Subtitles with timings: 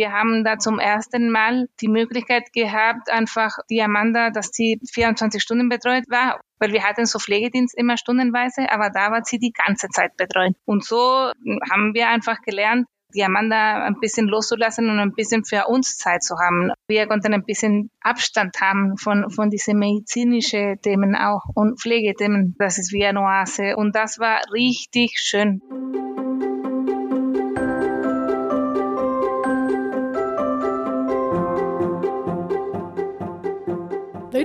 [0.00, 5.42] Wir haben da zum ersten Mal die Möglichkeit gehabt, einfach die Amanda, dass sie 24
[5.42, 9.52] Stunden betreut war, weil wir hatten so Pflegedienst immer stundenweise, aber da war sie die
[9.52, 10.54] ganze Zeit betreut.
[10.64, 10.96] Und so
[11.70, 16.22] haben wir einfach gelernt, die Amanda ein bisschen loszulassen und ein bisschen für uns Zeit
[16.22, 16.72] zu haben.
[16.88, 22.54] Wir konnten ein bisschen Abstand haben von, von diesen medizinischen Themen auch und Pflegethemen.
[22.58, 25.60] Das ist wie eine Oase und das war richtig schön.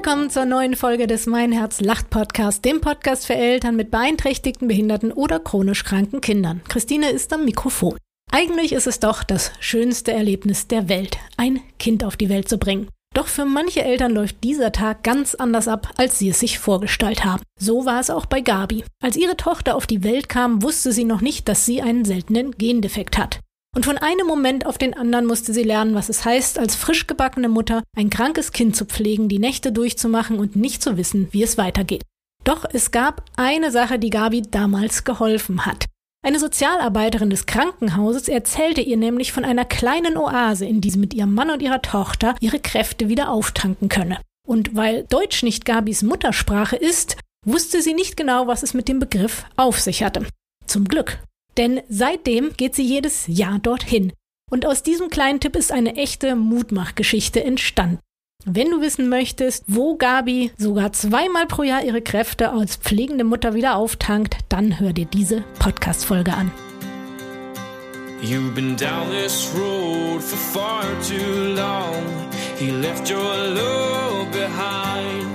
[0.06, 4.68] Willkommen zur neuen Folge des Mein Herz lacht Podcast, dem Podcast für Eltern mit beeinträchtigten,
[4.68, 6.62] behinderten oder chronisch kranken Kindern.
[6.68, 7.98] Christine ist am Mikrofon.
[8.32, 12.60] Eigentlich ist es doch das schönste Erlebnis der Welt, ein Kind auf die Welt zu
[12.60, 12.88] bringen.
[13.16, 17.26] Doch für manche Eltern läuft dieser Tag ganz anders ab, als sie es sich vorgestellt
[17.26, 17.42] haben.
[17.60, 18.84] So war es auch bei Gabi.
[19.02, 22.52] Als ihre Tochter auf die Welt kam, wusste sie noch nicht, dass sie einen seltenen
[22.52, 23.40] Gendefekt hat.
[23.76, 27.08] Und von einem Moment auf den anderen musste sie lernen, was es heißt, als frisch
[27.08, 31.44] gebackene Mutter ein krankes Kind zu pflegen, die Nächte durchzumachen und nicht zu wissen, wie
[31.44, 32.02] es weitergeht.
[32.46, 35.86] Doch es gab eine Sache, die Gabi damals geholfen hat.
[36.26, 41.14] Eine Sozialarbeiterin des Krankenhauses erzählte ihr nämlich von einer kleinen Oase, in die sie mit
[41.14, 44.20] ihrem Mann und ihrer Tochter ihre Kräfte wieder auftanken könne.
[44.48, 49.00] Und weil Deutsch nicht Gabis Muttersprache ist, wusste sie nicht genau, was es mit dem
[49.00, 50.26] Begriff auf sich hatte.
[50.66, 51.20] Zum Glück.
[51.58, 54.14] Denn seitdem geht sie jedes Jahr dorthin.
[54.52, 58.00] Und aus diesem kleinen Tipp ist eine echte Mutmachgeschichte entstanden.
[58.48, 63.56] Wenn du wissen möchtest, wo Gabi sogar zweimal pro Jahr ihre Kräfte als pflegende Mutter
[63.56, 66.52] wieder auftankt, dann hör dir diese Podcast-Folge an.
[68.22, 72.04] You've been down this road for far too long.
[72.58, 75.28] He left your love behind.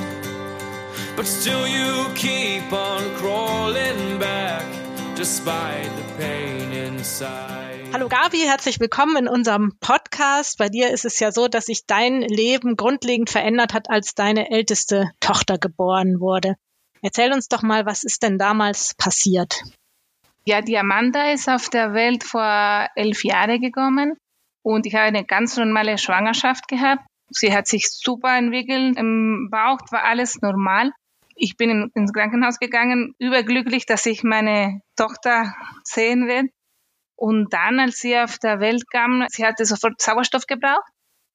[1.17, 4.80] But still you keep on crawling back
[5.21, 7.93] despite the pain inside.
[7.93, 10.57] Hallo Gabi, herzlich willkommen in unserem Podcast.
[10.57, 14.51] Bei dir ist es ja so, dass sich dein Leben grundlegend verändert hat, als deine
[14.51, 16.55] älteste Tochter geboren wurde.
[17.03, 19.61] Erzähl uns doch mal, was ist denn damals passiert?
[20.47, 24.17] Ja, die Amanda ist auf der Welt vor elf Jahren gekommen
[24.63, 27.05] und ich habe eine ganz normale Schwangerschaft gehabt.
[27.29, 30.93] Sie hat sich super entwickelt, im Bauch war alles normal.
[31.43, 36.51] Ich bin ins Krankenhaus gegangen, überglücklich, dass ich meine Tochter sehen werde.
[37.17, 40.85] Und dann, als sie auf der Welt kam, sie hatte sofort Sauerstoff gebraucht.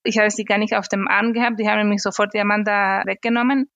[0.03, 1.59] Ich habe sie gar nicht auf dem Arm gehabt.
[1.59, 3.67] Die haben nämlich sofort die Amanda weggenommen.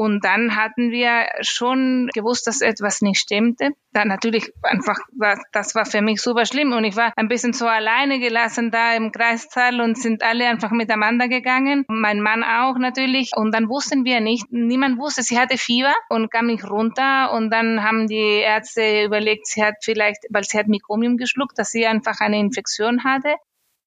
[0.00, 3.72] Und dann hatten wir schon gewusst, dass etwas nicht stimmte.
[3.92, 4.96] Dann natürlich einfach,
[5.52, 6.72] das war für mich super schlimm.
[6.72, 10.70] Und ich war ein bisschen so alleine gelassen da im Kreissaal und sind alle einfach
[10.70, 11.84] miteinander gegangen.
[11.86, 13.32] Mein Mann auch natürlich.
[13.36, 17.34] Und dann wussten wir nicht, niemand wusste, sie hatte Fieber und kam nicht runter.
[17.34, 21.72] Und dann haben die Ärzte überlegt, sie hat vielleicht, weil sie hat Mikromium geschluckt, dass
[21.72, 23.34] sie einfach eine Infektion hatte.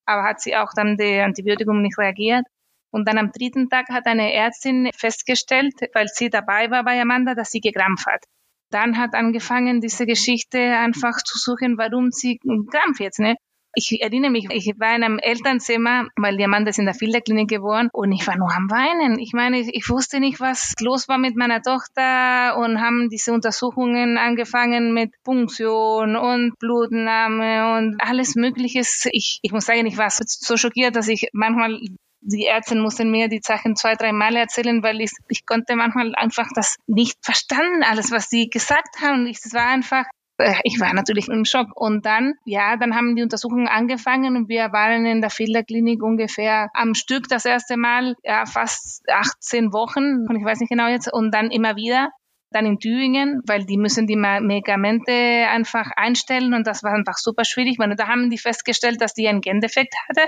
[0.06, 2.45] Aber hat sie auch dann die Antibiotikum nicht reagiert.
[2.94, 7.34] Und dann am dritten Tag hat eine Ärztin festgestellt, weil sie dabei war bei Amanda,
[7.34, 8.24] dass sie gekrampft hat.
[8.70, 13.36] Dann hat angefangen, diese Geschichte einfach zu suchen, warum sie krampft jetzt, ne?
[13.76, 17.50] Ich erinnere mich, ich war in einem Elternzimmer, weil die Amanda ist in der Filterklinik
[17.50, 19.18] geboren und ich war nur am Weinen.
[19.18, 24.20] Ich meine, ich wusste nicht, was los war mit meiner Tochter und haben diese Untersuchungen
[24.20, 28.81] angefangen mit Punktion und Blutnahme und alles Mögliche.
[29.12, 31.80] Ich, ich muss sagen, ich war so schockiert, dass ich manchmal
[32.26, 36.16] die Ärzte mussten mir die Sachen zwei, drei Mal erzählen, weil ich, ich konnte manchmal
[36.16, 39.28] einfach das nicht verstanden, alles, was sie gesagt haben.
[39.28, 40.06] Ich, das war einfach,
[40.38, 41.70] äh, ich war natürlich im Schock.
[41.76, 46.70] Und dann, ja, dann haben die Untersuchungen angefangen und wir waren in der Filterklinik ungefähr
[46.74, 51.12] am Stück das erste Mal, ja, fast 18 Wochen, und ich weiß nicht genau jetzt,
[51.12, 52.10] und dann immer wieder
[52.52, 57.46] dann in Tübingen, weil die müssen die Medikamente einfach einstellen und das war einfach super
[57.46, 60.28] schwierig, weil da haben die festgestellt, dass die einen Gendefekt hatte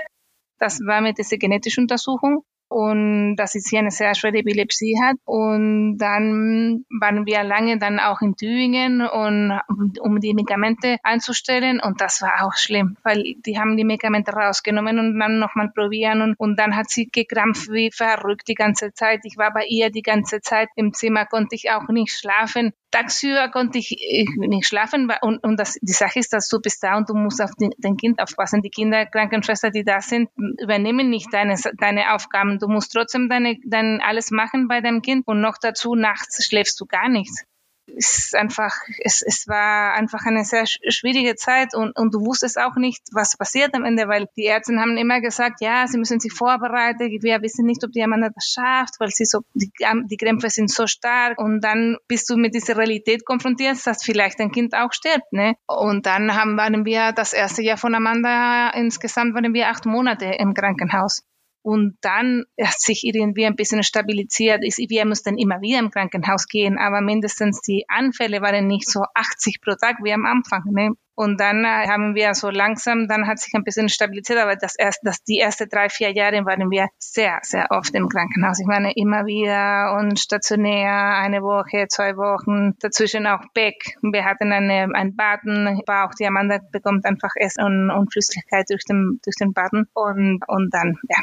[0.58, 5.16] das war mit dieser genetischen Untersuchung und dass sie eine sehr schwere Epilepsie hat.
[5.24, 9.60] Und dann waren wir lange dann auch in Tübingen und
[10.00, 14.98] um die Medikamente einzustellen und das war auch schlimm, weil die haben die Medikamente rausgenommen
[14.98, 19.20] und dann nochmal probieren und, und dann hat sie gekrampft wie verrückt die ganze Zeit.
[19.24, 23.50] Ich war bei ihr die ganze Zeit im Zimmer, konnte ich auch nicht schlafen tagsüber
[23.50, 23.96] konnte ich
[24.36, 27.42] nicht schlafen und, und das, die Sache ist, dass du bist da und du musst
[27.42, 28.62] auf den, dein Kind aufpassen.
[28.62, 32.58] Die Kinder, Krankenschwester, die da sind, übernehmen nicht deine, deine Aufgaben.
[32.58, 36.80] Du musst trotzdem deine, dein alles machen bei deinem Kind und noch dazu nachts schläfst
[36.80, 37.44] du gar nichts.
[37.86, 42.76] Ist einfach, es, es war einfach eine sehr schwierige Zeit und, und du wusstest auch
[42.76, 46.32] nicht, was passiert am Ende, weil die Ärzte haben immer gesagt, ja, sie müssen sich
[46.32, 49.70] vorbereiten, wir wissen nicht, ob die Amanda das schafft, weil sie so, die,
[50.10, 54.40] die Krämpfe sind so stark und dann bist du mit dieser Realität konfrontiert, dass vielleicht
[54.40, 55.54] dein Kind auch stirbt, ne?
[55.66, 60.26] Und dann haben, waren wir das erste Jahr von Amanda, insgesamt waren wir acht Monate
[60.38, 61.22] im Krankenhaus.
[61.66, 64.60] Und dann hat sich irgendwie ein bisschen stabilisiert.
[64.62, 69.60] Wir mussten immer wieder im Krankenhaus gehen, aber mindestens die Anfälle waren nicht so 80
[69.60, 70.62] pro Tag wie am Anfang.
[70.70, 70.92] Ne?
[71.16, 74.76] Und dann äh, haben wir so langsam, dann hat sich ein bisschen stabilisiert, aber das
[74.76, 78.60] erst, das, die ersten drei, vier Jahre waren wir sehr, sehr oft im Krankenhaus.
[78.60, 83.96] Ich meine, immer wieder und stationär, eine Woche, zwei Wochen, dazwischen auch Beck.
[84.02, 88.84] Wir hatten eine, ein Baden, auch die Amanda bekommt einfach Essen und, und Flüssigkeit durch
[88.84, 91.16] den, durch den Baden und, und dann, ja,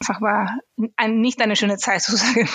[0.00, 0.58] einfach war
[0.96, 2.48] ein, nicht eine schöne Zeit zu sagen.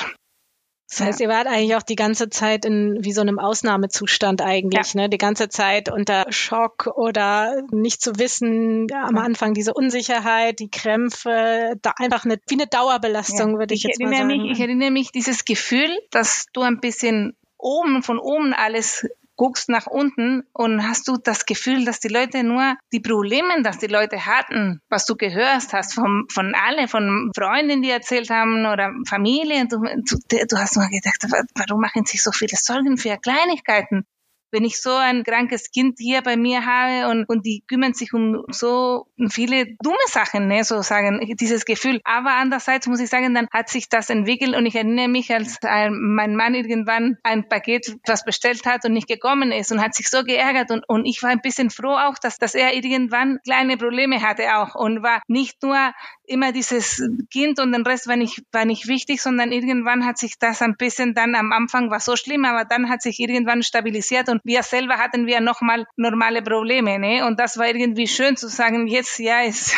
[0.89, 4.93] Das heißt, ihr wart eigentlich auch die ganze Zeit in wie so einem Ausnahmezustand eigentlich,
[4.95, 5.01] ja.
[5.01, 5.09] ne?
[5.09, 10.71] Die ganze Zeit unter Schock oder nicht zu wissen, ja, am Anfang diese Unsicherheit, die
[10.71, 14.27] Krämpfe, da einfach eine, wie eine Dauerbelastung, würde ich, ich jetzt mal sagen.
[14.27, 19.05] Mich, ich erinnere mich dieses Gefühl, dass du ein bisschen oben, von oben alles
[19.39, 23.77] guckst nach unten und hast du das Gefühl, dass die Leute nur die Probleme, dass
[23.77, 28.65] die Leute hatten, was du gehört hast von, von alle, von Freunden, die erzählt haben
[28.65, 31.25] oder Familie, du, du, du hast nur gedacht,
[31.55, 34.05] warum machen sich so viele Sorgen für Kleinigkeiten?
[34.51, 38.13] Wenn ich so ein krankes Kind hier bei mir habe und, und die kümmern sich
[38.13, 42.01] um so viele dumme Sachen, ne, so sagen, dieses Gefühl.
[42.03, 45.57] Aber andererseits muss ich sagen, dann hat sich das entwickelt und ich erinnere mich, als
[45.63, 50.09] mein Mann irgendwann ein Paket was bestellt hat und nicht gekommen ist und hat sich
[50.09, 53.77] so geärgert und, und ich war ein bisschen froh auch, dass, dass er irgendwann kleine
[53.77, 55.93] Probleme hatte auch und war nicht nur
[56.25, 57.01] immer dieses
[57.31, 60.75] Kind und den Rest war nicht, war nicht wichtig, sondern irgendwann hat sich das ein
[60.77, 64.97] bisschen dann am Anfang war so schlimm, aber dann hat sich irgendwann stabilisiert wir selber
[64.97, 67.25] hatten wir nochmal normale Probleme, ne?
[67.25, 69.73] Und das war irgendwie schön zu sagen, jetzt, ja, es,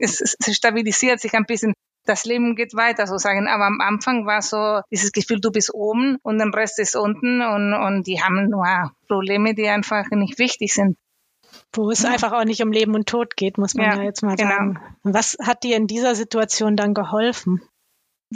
[0.00, 1.74] es, es stabilisiert sich ein bisschen
[2.06, 3.48] das Leben geht weiter sozusagen.
[3.48, 7.40] Aber am Anfang war so dieses Gefühl, du bist oben und der Rest ist unten
[7.40, 10.96] und, und die haben nur Probleme, die einfach nicht wichtig sind
[11.76, 14.22] wo es einfach auch nicht um Leben und Tod geht, muss man ja, ja jetzt
[14.22, 14.50] mal genau.
[14.50, 14.80] sagen.
[15.02, 17.62] Was hat dir in dieser Situation dann geholfen?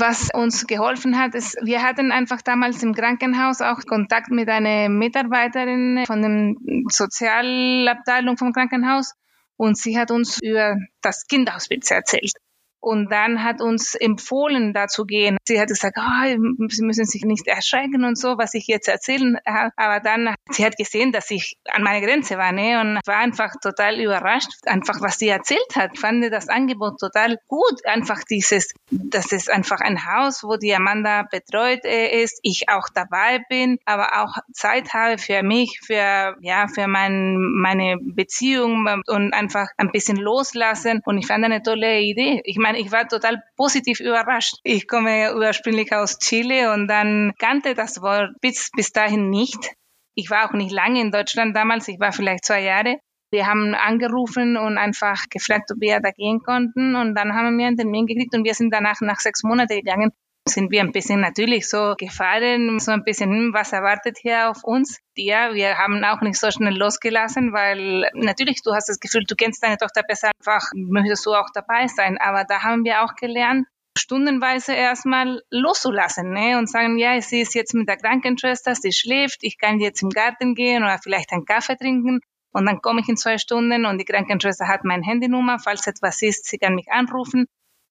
[0.00, 4.88] Was uns geholfen hat, ist, wir hatten einfach damals im Krankenhaus auch Kontakt mit einer
[4.88, 9.14] Mitarbeiterin von der Sozialabteilung vom Krankenhaus
[9.56, 12.32] und sie hat uns über das Kinderhospiz erzählt
[12.80, 15.36] und dann hat uns empfohlen, da zu gehen.
[15.46, 19.38] Sie hat gesagt, oh, Sie müssen sich nicht erschrecken und so, was ich jetzt erzählen
[19.46, 19.70] habe.
[19.76, 22.80] Aber dann, sie hat gesehen, dass ich an meiner Grenze war, ne?
[22.80, 25.98] Und war einfach total überrascht, einfach was sie erzählt hat.
[25.98, 27.84] Fand das Angebot total gut.
[27.84, 32.88] Einfach dieses, das ist einfach ein Haus, wo die Amanda betreut äh, ist, ich auch
[32.94, 39.32] dabei bin, aber auch Zeit habe für mich, für, ja, für mein, meine Beziehung und
[39.32, 41.00] einfach ein bisschen loslassen.
[41.04, 42.40] Und ich fand eine tolle Idee.
[42.44, 44.56] Ich meine, meine, ich war total positiv überrascht.
[44.62, 49.72] Ich komme ursprünglich aus Chile und dann kannte das Wort bis, bis dahin nicht.
[50.14, 52.98] Ich war auch nicht lange in Deutschland damals, ich war vielleicht zwei Jahre.
[53.30, 56.96] Wir haben angerufen und einfach gefragt, ob wir da gehen konnten.
[56.96, 60.12] Und dann haben wir einen Termin gekriegt und wir sind danach nach sechs Monaten gegangen
[60.48, 64.64] sind wir ein bisschen natürlich so gefahren, so ein bisschen, hm, was erwartet hier auf
[64.64, 64.98] uns?
[65.16, 69.34] Ja, wir haben auch nicht so schnell losgelassen, weil natürlich du hast das Gefühl, du
[69.34, 72.18] kennst deine Tochter besser, einfach möchtest du auch dabei sein.
[72.18, 73.66] Aber da haben wir auch gelernt,
[73.96, 76.58] stundenweise erstmal loszulassen ne?
[76.58, 80.10] und sagen, ja, sie ist jetzt mit der Krankenschwester, sie schläft, ich kann jetzt im
[80.10, 82.20] Garten gehen oder vielleicht einen Kaffee trinken
[82.52, 86.22] und dann komme ich in zwei Stunden und die Krankenschwester hat meine Handynummer, falls etwas
[86.22, 87.46] ist, sie kann mich anrufen.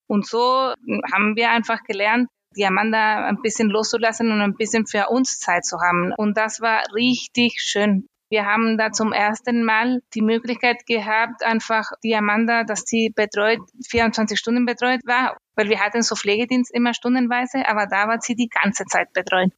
[0.07, 0.74] Und so
[1.12, 5.66] haben wir einfach gelernt, die Amanda ein bisschen loszulassen und ein bisschen für uns Zeit
[5.66, 6.14] zu haben.
[6.18, 8.08] Und das war richtig schön.
[8.30, 13.60] Wir haben da zum ersten Mal die Möglichkeit gehabt, einfach die Amanda, dass sie betreut,
[13.90, 18.36] 24 Stunden betreut war, weil wir hatten so Pflegedienst immer stundenweise, aber da war sie
[18.36, 19.52] die ganze Zeit betreut.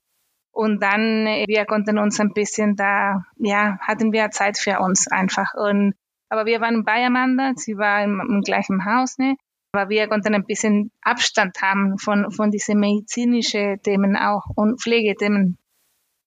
[0.52, 5.54] Und dann, wir konnten uns ein bisschen da, ja, hatten wir Zeit für uns einfach.
[5.56, 5.96] Und,
[6.30, 9.36] aber wir waren bei Amanda, sie war im, im gleichen Haus, ne?
[9.72, 15.58] Aber wir konnten ein bisschen Abstand haben von, von diesen medizinischen Themen auch und Pflegethemen.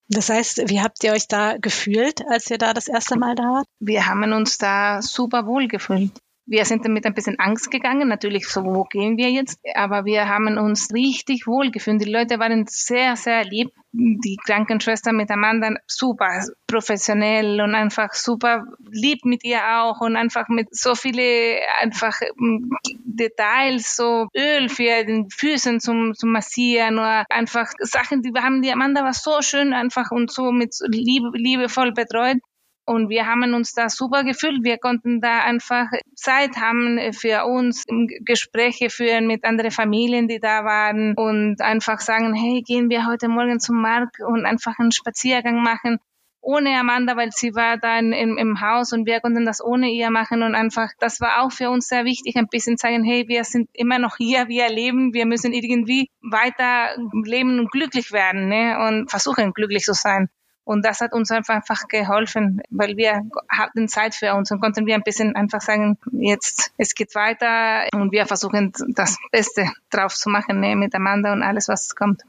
[0.09, 3.45] Das heißt, wie habt ihr euch da gefühlt, als ihr da das erste Mal da
[3.45, 3.67] wart?
[3.81, 6.13] Wir haben uns da super wohl gefühlt.
[6.45, 9.61] Wir sind damit ein bisschen Angst gegangen, natürlich so, wo gehen wir jetzt?
[9.75, 12.05] Aber wir haben uns richtig wohl gefühlt.
[12.05, 13.71] Die Leute waren sehr, sehr lieb.
[13.93, 20.49] Die Krankenschwester mit Amanda super professionell und einfach super lieb mit ihr auch und einfach
[20.49, 22.71] mit so viele einfach mm,
[23.05, 28.63] Details, so Öl für den Füßen zum, zum Massieren oder einfach Sachen, die wir haben,
[28.63, 32.39] die Amanda war so schön einfach und so mit liebe, liebevoll betreut.
[32.85, 34.65] Und wir haben uns da super gefühlt.
[34.65, 35.87] Wir konnten da einfach
[36.17, 37.85] Zeit haben für uns,
[38.25, 43.29] Gespräche führen mit anderen Familien, die da waren und einfach sagen, hey, gehen wir heute
[43.29, 45.99] Morgen zum Markt und einfach einen Spaziergang machen
[46.43, 50.11] ohne Amanda, weil sie war da in, im Haus und wir konnten das ohne ihr
[50.11, 53.45] machen und einfach, das war auch für uns sehr wichtig, ein bisschen zeigen, hey, wir
[53.45, 58.77] sind immer noch hier, wir leben, wir müssen irgendwie weiter leben und glücklich werden ne?
[58.87, 60.29] und versuchen glücklich zu sein.
[60.65, 64.95] Und das hat uns einfach geholfen, weil wir hatten Zeit für uns und konnten wir
[64.95, 70.31] ein bisschen einfach sagen, jetzt, es geht weiter und wir versuchen das Beste drauf zu
[70.31, 72.23] machen ne, mit Amanda und alles, was kommt.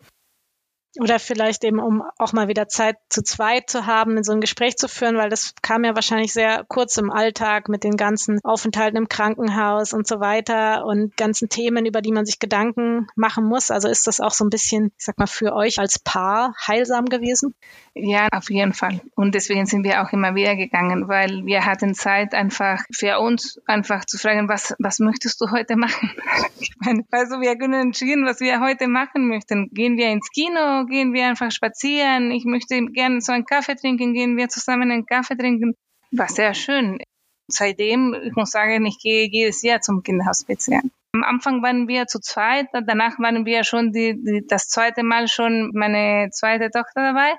[0.99, 4.41] Oder vielleicht eben, um auch mal wieder Zeit zu zweit zu haben, in so ein
[4.41, 8.39] Gespräch zu führen, weil das kam ja wahrscheinlich sehr kurz im Alltag mit den ganzen
[8.43, 13.45] Aufenthalten im Krankenhaus und so weiter und ganzen Themen, über die man sich Gedanken machen
[13.45, 13.71] muss.
[13.71, 17.05] Also ist das auch so ein bisschen, ich sag mal, für euch als Paar heilsam
[17.05, 17.55] gewesen?
[17.95, 19.01] Ja, auf jeden Fall.
[19.15, 23.61] Und deswegen sind wir auch immer wieder gegangen, weil wir hatten Zeit einfach für uns
[23.67, 26.11] einfach zu fragen, was, was möchtest du heute machen?
[26.59, 29.69] Ich meine, also wir können entschieden, was wir heute machen möchten.
[29.73, 30.82] Gehen wir ins Kino?
[30.87, 32.31] Gehen wir einfach spazieren?
[32.31, 34.13] Ich möchte gerne so einen Kaffee trinken.
[34.13, 35.75] Gehen wir zusammen einen Kaffee trinken?
[36.11, 36.99] War sehr schön.
[37.47, 40.69] Seitdem, ich muss sagen, ich gehe jedes Jahr zum Kinderhospiz.
[41.13, 45.27] Am Anfang waren wir zu zweit, danach waren wir schon die, die, das zweite Mal
[45.27, 47.33] schon meine zweite Tochter dabei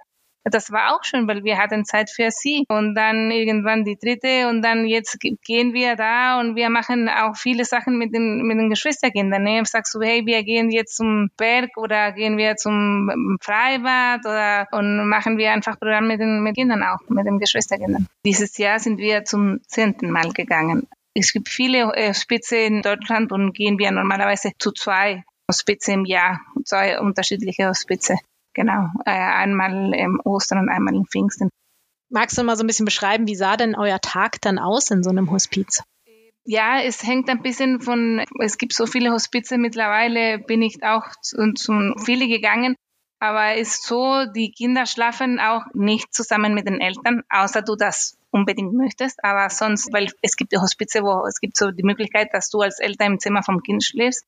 [0.45, 2.65] das war auch schön, weil wir hatten Zeit für sie.
[2.69, 7.37] Und dann irgendwann die dritte und dann jetzt gehen wir da und wir machen auch
[7.37, 9.43] viele Sachen mit den, mit den Geschwisterkindern.
[9.43, 9.63] Ne?
[9.65, 15.09] Sagst du, hey, wir gehen jetzt zum Berg oder gehen wir zum Freibad oder und
[15.09, 18.07] machen wir einfach Programm mit den mit Kindern auch, mit den Geschwisterkindern.
[18.25, 20.87] Dieses Jahr sind wir zum zehnten Mal gegangen.
[21.15, 26.41] Es gibt viele Hospize in Deutschland und gehen wir normalerweise zu zwei Hospize im Jahr,
[26.65, 28.17] zwei unterschiedliche Hospize.
[28.55, 31.51] Genau, äh, einmal im Ostern und einmal im Pfingsten.
[32.09, 35.03] Magst du mal so ein bisschen beschreiben, wie sah denn euer Tag dann aus in
[35.03, 35.83] so einem Hospiz?
[36.45, 41.05] Ja, es hängt ein bisschen von, es gibt so viele Hospize, mittlerweile bin ich auch
[41.23, 42.77] zu, zu viele gegangen,
[43.19, 47.75] aber es ist so, die Kinder schlafen auch nicht zusammen mit den Eltern, außer du
[47.77, 52.29] das unbedingt möchtest, aber sonst, weil es gibt Hospize, wo es gibt so die Möglichkeit,
[52.33, 54.27] dass du als Eltern im Zimmer vom Kind schläfst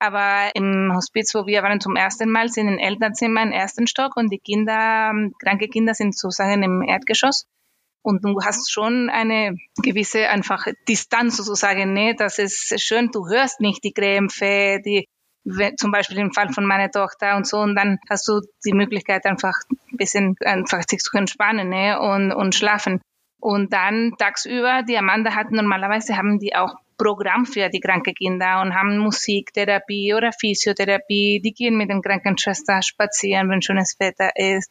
[0.00, 4.16] aber im Hospiz, wo wir waren zum ersten Mal, sind in Elternzimmer im ersten Stock
[4.16, 7.46] und die Kinder, ähm, kranke Kinder sind sozusagen im Erdgeschoss.
[8.02, 12.14] Und du hast schon eine gewisse einfach Distanz sozusagen, ne?
[12.16, 15.06] Das ist schön, du hörst nicht die Krämpfe, die,
[15.76, 19.26] zum Beispiel im Fall von meiner Tochter und so, und dann hast du die Möglichkeit
[19.26, 19.54] einfach
[19.92, 22.00] ein bisschen einfach sich zu entspannen, ne?
[22.00, 23.02] Und, und schlafen.
[23.38, 28.60] Und dann tagsüber, die Amanda hat normalerweise haben die auch Programm für die kranken Kinder
[28.60, 31.40] und haben Musiktherapie oder Physiotherapie.
[31.42, 34.70] Die gehen mit den Krankenschwestern spazieren, wenn schönes Wetter ist.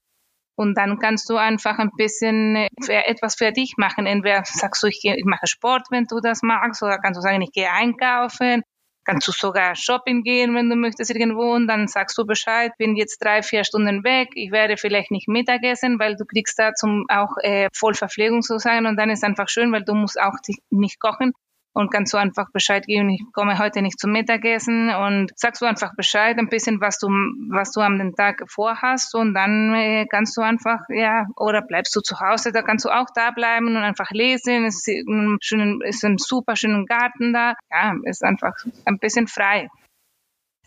[0.56, 4.06] Und dann kannst du einfach ein bisschen für etwas für dich machen.
[4.06, 7.42] Entweder sagst du, ich, ich mache Sport, wenn du das magst, oder kannst du sagen,
[7.42, 8.62] ich gehe einkaufen.
[9.06, 12.96] Kannst du sogar shopping gehen, wenn du möchtest irgendwo und dann sagst du Bescheid, bin
[12.96, 17.06] jetzt drei, vier Stunden weg, ich werde vielleicht nicht Mittagessen, weil du kriegst da zum
[17.08, 20.36] auch äh, Vollverpflegung sozusagen und dann ist einfach schön, weil du musst auch
[20.70, 21.34] nicht kochen
[21.74, 25.66] und kannst du einfach Bescheid geben, ich komme heute nicht zum Mittagessen und sagst du
[25.66, 27.08] einfach Bescheid, ein bisschen, was du,
[27.50, 32.02] was du am Tag vorhast und dann äh, kannst du einfach, ja, oder bleibst du
[32.02, 35.82] zu Hause, da kannst du auch da bleiben und einfach lesen, es ist ein, schönen,
[35.82, 38.54] ist ein super schöner Garten da, ja, ist einfach
[38.86, 39.70] ein bisschen frei.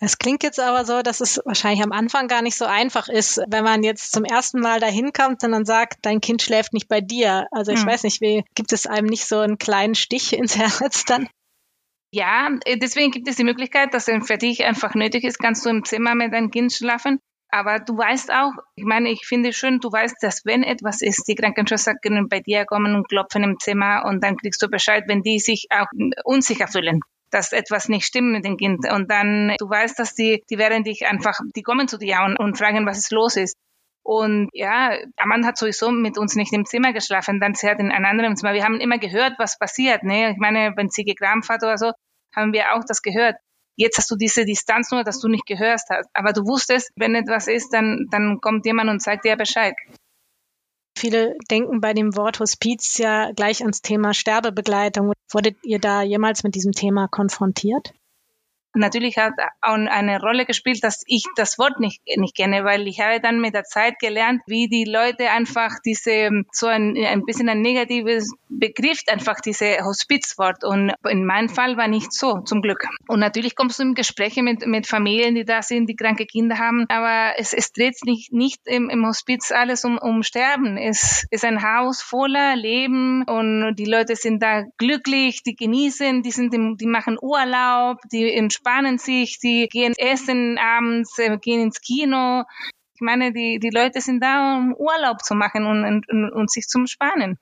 [0.05, 3.41] Es klingt jetzt aber so, dass es wahrscheinlich am Anfang gar nicht so einfach ist,
[3.47, 6.89] wenn man jetzt zum ersten Mal dahin kommt und dann sagt, dein Kind schläft nicht
[6.89, 7.47] bei dir.
[7.53, 7.87] Also ich hm.
[7.87, 11.29] weiß nicht, wie gibt es einem nicht so einen kleinen Stich ins Herz dann?
[12.11, 15.71] Ja, äh, deswegen gibt es die Möglichkeit, dass für dich einfach nötig ist, kannst du
[15.71, 17.21] im Zimmer mit deinem Kind schlafen.
[17.51, 21.29] Aber du weißt auch, ich meine, ich finde schön, du weißt, dass wenn etwas ist,
[21.29, 25.05] die Krankenschwester können bei dir kommen und klopfen im Zimmer und dann kriegst du Bescheid,
[25.07, 25.87] wenn die sich auch
[26.25, 27.03] unsicher fühlen
[27.33, 28.91] dass etwas nicht stimmt mit dem Kind.
[28.93, 32.39] Und dann, du weißt, dass die, die werden dich einfach, die kommen zu dir und,
[32.39, 33.57] und fragen, was es los ist.
[34.05, 37.91] Und ja, Amanda hat sowieso mit uns nicht im Zimmer geschlafen, dann sie hat in
[37.91, 38.53] einem anderen Zimmer.
[38.53, 40.03] Wir haben immer gehört, was passiert.
[40.03, 40.33] Ne?
[40.33, 41.93] Ich meine, wenn sie gekrampft hat oder so,
[42.35, 43.37] haben wir auch das gehört.
[43.77, 46.09] Jetzt hast du diese Distanz nur, dass du nicht gehört hast.
[46.13, 49.75] Aber du wusstest, wenn etwas ist, dann, dann kommt jemand und sagt dir Bescheid.
[50.97, 55.13] Viele denken bei dem Wort Hospiz ja gleich ans Thema Sterbebegleitung.
[55.33, 57.93] Wurdet ihr da jemals mit diesem Thema konfrontiert?
[58.75, 63.01] Natürlich hat auch eine Rolle gespielt, dass ich das Wort nicht, nicht kenne, weil ich
[63.01, 67.51] habe dann mit der Zeit gelernt, wie die Leute einfach diese, so ein, ein bisschen
[67.51, 70.65] ein negatives Begriff, einfach diese Hospizwort.
[70.65, 72.87] Und in meinem Fall war nicht so, zum Glück.
[73.09, 76.59] Und natürlich kommst du in Gespräche mit, mit Familien, die da sind, die kranke Kinder
[76.59, 80.79] haben, aber es, es dreht sich nicht im, im Hospiz alles um, um Sterben.
[80.79, 86.31] Es ist ein Haus voller Leben und die Leute sind da glücklich, die genießen, die
[86.31, 91.61] sind, im, die machen Urlaub, die entspannen entspannen sich, die gehen essen abends, äh, gehen
[91.61, 92.45] ins Kino.
[92.95, 96.67] Ich meine, die, die Leute sind da, um Urlaub zu machen und, und, und sich
[96.67, 97.39] zum Spannen.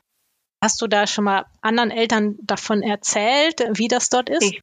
[0.62, 4.42] Hast du da schon mal anderen Eltern davon erzählt, wie das dort ist?
[4.42, 4.62] Ich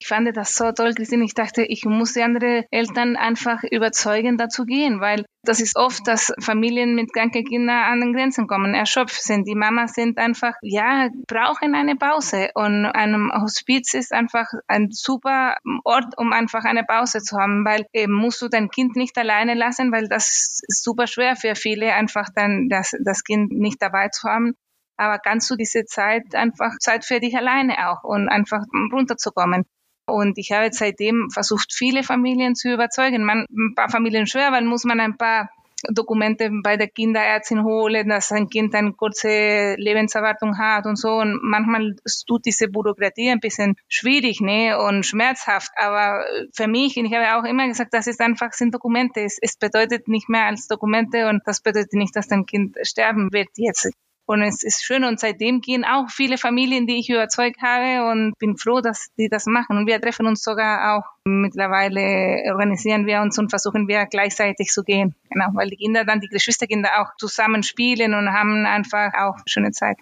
[0.00, 1.24] ich fand das so toll, Christine.
[1.24, 6.06] Ich dachte, ich muss die anderen Eltern einfach überzeugen, dazu gehen, weil das ist oft,
[6.06, 9.46] dass Familien mit kranken Kindern an den Grenzen kommen, erschöpft sind.
[9.46, 12.50] Die Mamas sind einfach, ja, brauchen eine Pause.
[12.54, 17.86] Und ein Hospiz ist einfach ein super Ort, um einfach eine Pause zu haben, weil
[17.92, 21.92] eben musst du dein Kind nicht alleine lassen, weil das ist super schwer für viele,
[21.94, 24.54] einfach dann das, das Kind nicht dabei zu haben.
[24.96, 29.64] Aber kannst du diese Zeit einfach Zeit für dich alleine auch und einfach runterzukommen.
[30.06, 33.24] Und ich habe seitdem versucht, viele Familien zu überzeugen.
[33.24, 35.48] Man, ein paar Familien schwer, weil muss man ein paar
[35.92, 41.10] Dokumente bei der Kinderärztin holen, dass ein Kind eine kurze Lebenserwartung hat und so.
[41.16, 41.96] Und manchmal
[42.26, 44.78] tut diese Bürokratie ein bisschen schwierig ne?
[44.78, 45.70] und schmerzhaft.
[45.76, 49.20] Aber für mich, und ich habe auch immer gesagt, das ist einfach sind Dokumente.
[49.20, 53.32] Es, es bedeutet nicht mehr als Dokumente und das bedeutet nicht, dass dein Kind sterben
[53.32, 53.90] wird jetzt.
[54.26, 58.32] Und es ist schön und seitdem gehen auch viele Familien, die ich überzeugt habe und
[58.38, 59.76] bin froh, dass die das machen.
[59.76, 64.82] Und wir treffen uns sogar auch mittlerweile, organisieren wir uns und versuchen wir gleichzeitig zu
[64.82, 65.14] gehen.
[65.30, 69.72] Genau, weil die Kinder dann, die Geschwisterkinder auch zusammen spielen und haben einfach auch schöne
[69.72, 69.98] Zeit.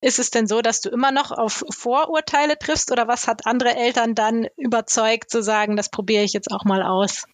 [0.00, 3.76] Ist es denn so, dass du immer noch auf Vorurteile triffst oder was hat andere
[3.76, 7.24] Eltern dann überzeugt zu sagen, das probiere ich jetzt auch mal aus?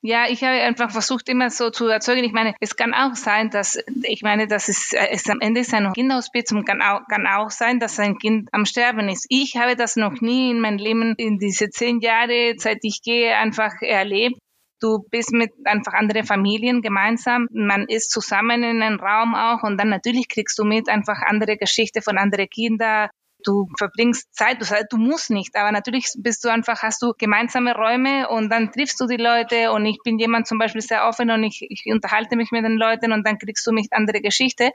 [0.00, 2.22] Ja, ich habe einfach versucht, immer so zu erzeugen.
[2.22, 5.74] Ich meine, es kann auch sein, dass, ich meine, dass es, es am Ende ist
[5.74, 9.26] ein Kinderhospiz und kann auch, kann auch sein, dass ein Kind am Sterben ist.
[9.28, 13.36] Ich habe das noch nie in meinem Leben, in diese zehn Jahre, seit ich gehe,
[13.36, 14.38] einfach erlebt.
[14.80, 17.48] Du bist mit einfach anderen Familien gemeinsam.
[17.50, 21.56] Man ist zusammen in einem Raum auch und dann natürlich kriegst du mit einfach andere
[21.56, 23.08] Geschichte von anderen Kindern,
[23.44, 27.74] Du verbringst Zeit, du, du musst nicht, aber natürlich bist du einfach, hast du gemeinsame
[27.74, 31.30] Räume und dann triffst du die Leute und ich bin jemand zum Beispiel sehr offen
[31.30, 34.72] und ich, ich unterhalte mich mit den Leuten und dann kriegst du mich andere Geschichte.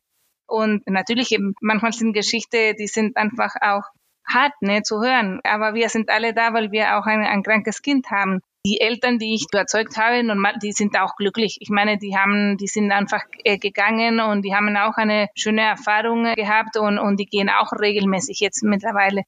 [0.47, 3.83] Und natürlich eben, manchmal sind Geschichte, die sind einfach auch
[4.27, 5.39] hart ne, zu hören.
[5.43, 9.19] Aber wir sind alle da, weil wir auch ein, ein krankes Kind haben die Eltern,
[9.19, 11.57] die ich überzeugt habe, normal, die sind auch glücklich.
[11.59, 15.61] Ich meine, die haben, die sind einfach äh, gegangen und die haben auch eine schöne
[15.61, 19.23] Erfahrung gehabt und, und die gehen auch regelmäßig jetzt mittlerweile.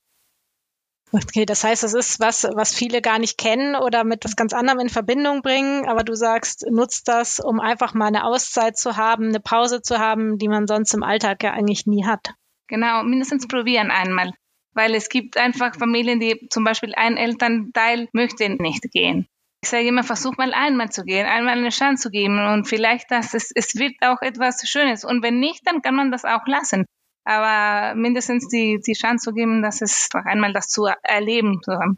[1.11, 4.53] Okay, das heißt, es ist was, was viele gar nicht kennen oder mit was ganz
[4.53, 8.97] anderem in Verbindung bringen, aber du sagst, nutzt das, um einfach mal eine Auszeit zu
[8.97, 12.33] haben, eine Pause zu haben, die man sonst im Alltag ja eigentlich nie hat.
[12.67, 14.31] Genau, mindestens probieren einmal
[14.75, 19.27] weil es gibt einfach Familien, die zum Beispiel ein Elternteil möchte nicht gehen.
[19.63, 23.09] Ich sage immer, versuch mal einmal zu gehen, einmal eine Chance zu geben und vielleicht,
[23.09, 25.03] dass es, es wird auch etwas Schönes.
[25.03, 26.85] Und wenn nicht, dann kann man das auch lassen.
[27.23, 31.97] Aber mindestens die, die Chance zu geben, dass es einmal das zu erleben zu haben.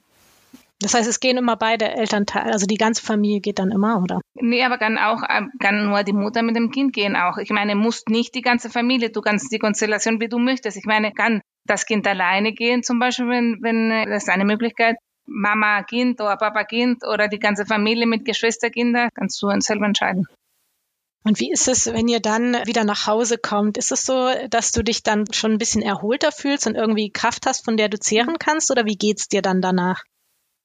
[0.79, 4.21] Das heißt, es gehen immer beide Elternteile, also die ganze Familie geht dann immer, oder?
[4.35, 5.23] Nee, aber kann auch,
[5.59, 7.37] kann nur die Mutter mit dem Kind gehen auch.
[7.37, 10.77] Ich meine, musst nicht die ganze Familie, du kannst die Konstellation, wie du möchtest.
[10.77, 14.45] Ich meine, kann das Kind alleine gehen, zum Beispiel, wenn, wenn äh, das ist eine
[14.45, 14.97] Möglichkeit.
[15.25, 20.25] Mama, Kind oder Papa, Kind oder die ganze Familie mit Geschwisterkinder, kannst du selber entscheiden.
[21.23, 23.77] Und wie ist es, wenn ihr dann wieder nach Hause kommt?
[23.77, 27.45] Ist es so, dass du dich dann schon ein bisschen erholter fühlst und irgendwie Kraft
[27.45, 28.71] hast, von der du zehren kannst?
[28.71, 30.03] Oder wie geht's dir dann danach?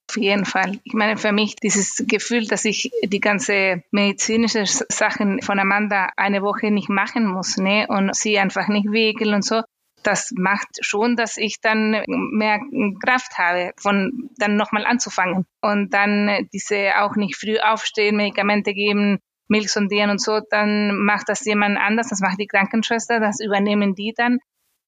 [0.09, 0.79] Auf jeden Fall.
[0.85, 6.43] Ich meine, für mich dieses Gefühl, dass ich die ganze medizinische Sachen von Amanda eine
[6.43, 9.62] Woche nicht machen muss, ne, und sie einfach nicht wickeln und so,
[10.03, 12.61] das macht schon, dass ich dann mehr
[13.05, 15.47] Kraft habe, von dann nochmal anzufangen.
[15.61, 21.29] Und dann diese auch nicht früh aufstehen, Medikamente geben, Milch sondieren und so, dann macht
[21.29, 24.38] das jemand anders, das macht die Krankenschwester, das übernehmen die dann.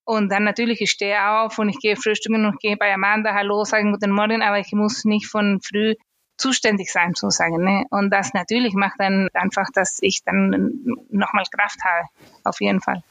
[0.06, 3.64] Und dann natürlich, ich stehe auf und ich gehe frühstücken und gehe bei Amanda Hallo
[3.64, 5.94] sagen Guten Morgen, aber ich muss nicht von früh
[6.36, 7.62] zuständig sein, sozusagen.
[7.62, 7.84] Ne?
[7.90, 12.06] Und das natürlich macht dann einfach, dass ich dann nochmal Kraft habe,
[12.44, 13.02] auf jeden Fall.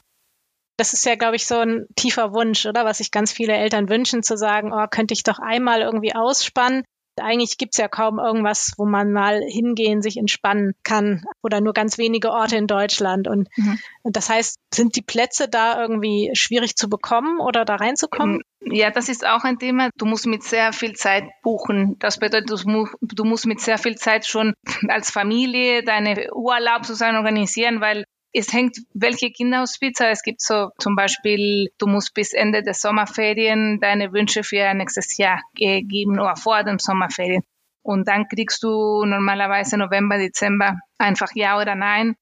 [0.76, 2.84] Das ist ja, glaube ich, so ein tiefer Wunsch, oder?
[2.84, 6.84] Was sich ganz viele Eltern wünschen, zu sagen, oh, könnte ich doch einmal irgendwie ausspannen.
[7.20, 11.96] Eigentlich gibt's ja kaum irgendwas, wo man mal hingehen, sich entspannen kann oder nur ganz
[11.96, 13.28] wenige Orte in Deutschland.
[13.28, 13.78] Und mhm.
[14.02, 18.42] das heißt, sind die Plätze da irgendwie schwierig zu bekommen oder da reinzukommen?
[18.60, 19.90] Ja, das ist auch ein Thema.
[19.96, 21.96] Du musst mit sehr viel Zeit buchen.
[22.00, 24.54] Das bedeutet, du musst mit sehr viel Zeit schon
[24.88, 30.06] als Familie deine Urlaub sozusagen organisieren, weil es hängt, welche Kinderhospize.
[30.08, 35.16] Es gibt so zum Beispiel, du musst bis Ende der Sommerferien deine Wünsche für nächstes
[35.16, 37.42] Jahr geben oder vor den Sommerferien.
[37.82, 42.16] Und dann kriegst du normalerweise November, Dezember einfach Ja oder Nein.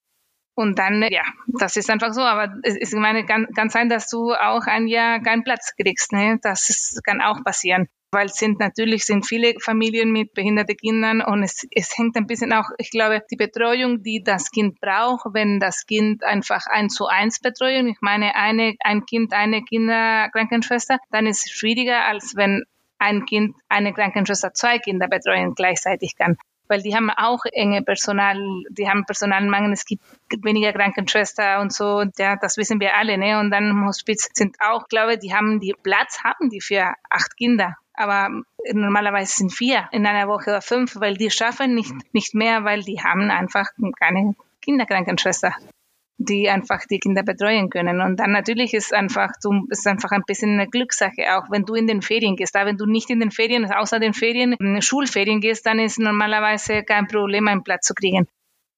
[0.54, 2.20] Und dann, ja, das ist einfach so.
[2.20, 6.12] Aber es, ich meine, kann, kann sein, dass du auch ein Jahr keinen Platz kriegst.
[6.12, 6.38] Ne?
[6.42, 11.42] Das ist, kann auch passieren weil sind natürlich sind viele Familien mit behinderten Kindern und
[11.42, 15.58] es, es hängt ein bisschen auch, ich glaube, die Betreuung, die das Kind braucht, wenn
[15.58, 21.26] das Kind einfach eins zu eins Betreuung, ich meine eine ein Kind, eine Kinderkrankenschwester, dann
[21.26, 22.64] ist es schwieriger, als wenn
[22.98, 26.36] ein Kind, eine Krankenschwester zwei Kinder betreuen gleichzeitig kann.
[26.68, 28.38] Weil die haben auch enge Personal,
[28.70, 30.04] die haben Personalmangel, es gibt
[30.44, 33.40] weniger Krankenschwester und so, ja, das wissen wir alle, ne?
[33.40, 37.36] Und dann im Hospiz sind auch, glaube die haben die Platz, haben die für acht
[37.36, 42.34] Kinder aber normalerweise sind vier in einer Woche oder fünf, weil die schaffen nicht, nicht
[42.34, 45.54] mehr, weil die haben einfach keine Kinderkrankenschwester,
[46.18, 48.00] die einfach die Kinder betreuen können.
[48.00, 51.74] Und dann natürlich ist einfach, du, ist einfach ein bisschen eine Glückssache, auch wenn du
[51.74, 52.54] in den Ferien gehst.
[52.54, 55.98] Da wenn du nicht in den Ferien, außer den Ferien, in Schulferien gehst, dann ist
[55.98, 58.26] normalerweise kein Problem, einen Platz zu kriegen.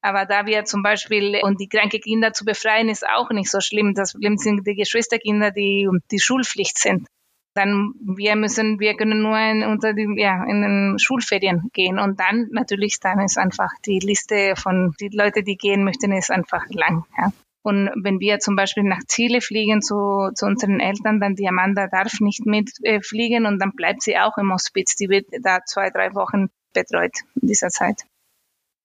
[0.01, 3.61] Aber da wir zum Beispiel, und die kranke Kinder zu befreien, ist auch nicht so
[3.61, 3.95] schlimm.
[3.95, 7.07] Das Problem sind die Geschwisterkinder, die die Schulpflicht sind
[7.55, 12.21] dann wir müssen, wir können nur in, unter die, ja, in den Schulferien gehen und
[12.21, 16.65] dann natürlich, dann ist einfach die Liste von die Leute, die gehen möchten, ist einfach
[16.71, 17.05] lang.
[17.17, 17.33] Ja.
[17.63, 21.87] Und wenn wir zum Beispiel nach Chile fliegen zu, zu unseren Eltern, dann die Amanda
[21.87, 24.97] darf nicht mitfliegen äh, und dann bleibt sie auch im Hospiz.
[24.97, 28.03] Die wird da zwei, drei Wochen betreut in dieser Zeit.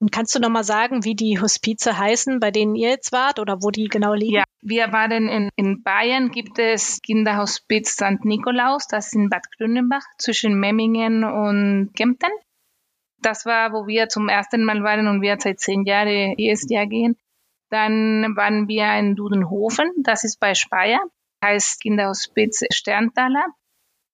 [0.02, 3.62] Und kannst du nochmal sagen, wie die Hospize heißen, bei denen ihr jetzt wart oder
[3.62, 4.36] wo die genau liegen?
[4.36, 8.24] Ja, wir waren in, in Bayern, gibt es Kinderhospiz St.
[8.24, 12.32] Nikolaus, das ist in Bad Grünenbach zwischen Memmingen und Kempten.
[13.22, 16.88] Das war, wo wir zum ersten Mal waren und wir seit zehn Jahren jedes Jahr
[16.88, 17.18] gehen.
[17.70, 21.02] Dann waren wir in Dudenhofen, das ist bei Speyer,
[21.44, 23.46] heißt Kinderhospiz Sterntaler.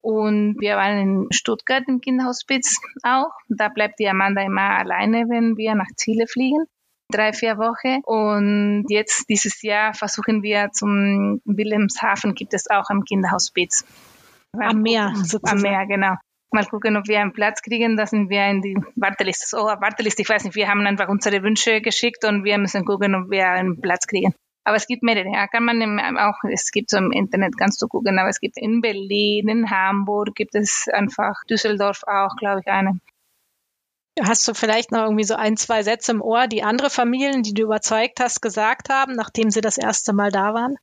[0.06, 3.32] Und wir waren in Stuttgart im Kinderhospiz auch.
[3.50, 6.65] Da bleibt die Amanda immer alleine, wenn wir nach Chile fliegen.
[7.12, 8.02] Drei, vier Wochen.
[8.04, 13.84] Und jetzt dieses Jahr versuchen wir zum Wilhelmshaven gibt es auch am Kinderhospiz.
[14.54, 15.58] Am Meer, sozusagen.
[15.58, 16.15] Am Meer, genau.
[16.52, 17.98] Mal gucken, ob wir einen Platz kriegen.
[17.98, 19.58] Da sind wir in die Warteliste.
[19.58, 20.56] Oh, Warteliste, ich weiß nicht.
[20.56, 24.36] Wir haben einfach unsere Wünsche geschickt und wir müssen gucken, ob wir einen Platz kriegen.
[24.65, 25.32] Aber es gibt mehrere.
[25.51, 28.82] Kann man auch, es gibt so im Internet, kannst du gucken, aber es gibt in
[28.82, 32.99] Berlin, in Hamburg gibt es einfach, Düsseldorf auch, glaube ich, eine.
[34.21, 37.54] Hast du vielleicht noch irgendwie so ein, zwei Sätze im Ohr, die andere Familien, die
[37.54, 40.78] du überzeugt hast, gesagt haben, nachdem sie das erste Mal da waren?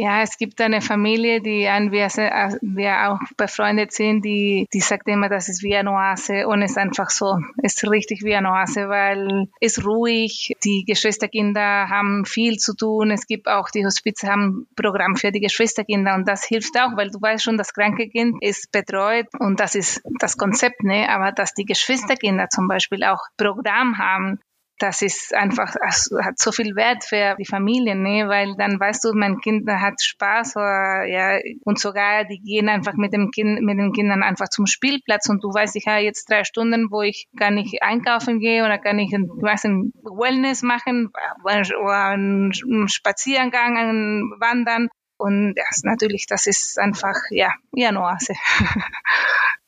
[0.00, 5.08] Ja, es gibt eine Familie, die an wir, wir auch befreundet sind, die, die sagt
[5.08, 7.40] immer, das ist wie eine Oase und es ist einfach so.
[7.64, 10.54] Es ist richtig wie eine Oase, weil es ruhig.
[10.62, 13.10] Die Geschwisterkinder haben viel zu tun.
[13.10, 17.10] Es gibt auch, die Hospize haben Programm für die Geschwisterkinder und das hilft auch, weil
[17.10, 21.08] du weißt schon, das kranke Kind ist betreut und das ist das Konzept, ne?
[21.08, 24.38] Aber dass die Geschwisterkinder zum Beispiel auch Programm haben,
[24.78, 28.28] das ist einfach, hat so viel Wert für die Familien, ne?
[28.28, 32.94] weil dann weißt du, mein Kind hat Spaß oder, ja, und sogar die gehen einfach
[32.94, 36.30] mit dem Kind, mit den Kindern einfach zum Spielplatz und du weißt, ich habe jetzt
[36.30, 41.10] drei Stunden, wo ich gar nicht einkaufen gehe oder kann ich was ein Wellness machen
[41.44, 42.52] oder einen
[42.88, 44.88] Spaziergang, einen Wandern
[45.18, 48.34] und das natürlich, das ist einfach, ja, eine Oase.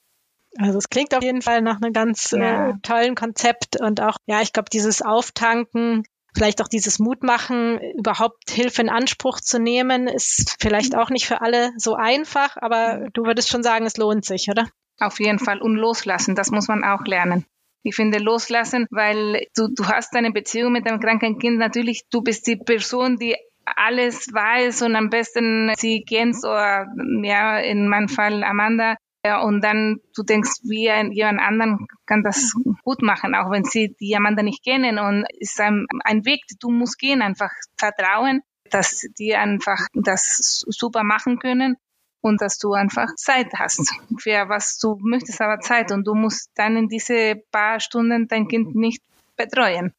[0.60, 2.70] Also es klingt auf jeden Fall nach einem ganz ja.
[2.70, 8.50] äh, tollen Konzept und auch, ja, ich glaube, dieses Auftanken, vielleicht auch dieses Mutmachen, überhaupt
[8.50, 13.24] Hilfe in Anspruch zu nehmen, ist vielleicht auch nicht für alle so einfach, aber du
[13.24, 14.68] würdest schon sagen, es lohnt sich, oder?
[14.98, 15.62] Auf jeden Fall.
[15.62, 17.46] Und loslassen, das muss man auch lernen.
[17.82, 21.58] Ich finde loslassen, weil du, du hast eine Beziehung mit einem kranken Kind.
[21.58, 26.86] Natürlich, du bist die Person, die alles weiß und am besten sie kennst oder
[27.22, 32.22] ja, in meinem Fall Amanda, ja, und dann du denkst, wie ein, jemand anderen kann
[32.22, 34.98] das gut machen, auch wenn sie die jemanden nicht kennen.
[34.98, 40.64] Und es ist ein, ein Weg, du musst gehen, einfach vertrauen, dass die einfach das
[40.68, 41.76] super machen können
[42.22, 46.50] und dass du einfach Zeit hast für was du möchtest, aber Zeit und du musst
[46.54, 49.02] dann in diese paar Stunden dein Kind nicht
[49.37, 49.92] betreuen.